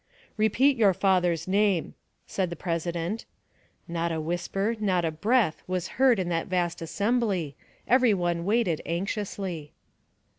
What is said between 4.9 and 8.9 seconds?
a breath, was heard in that vast assembly; everyone waited